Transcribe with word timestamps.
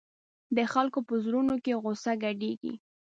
د 0.57 0.59
خلکو 0.73 0.99
په 1.07 1.13
زړونو 1.25 1.55
کې 1.63 1.79
غوسه 1.81 2.11
ګډېږي. 2.23 2.73